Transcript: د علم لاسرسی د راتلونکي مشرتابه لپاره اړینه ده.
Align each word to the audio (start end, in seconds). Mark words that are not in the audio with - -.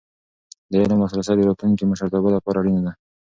د 0.71 0.73
علم 0.81 0.99
لاسرسی 1.03 1.33
د 1.37 1.41
راتلونکي 1.49 1.83
مشرتابه 1.85 2.29
لپاره 2.35 2.57
اړینه 2.59 2.81
ده. 2.85 2.91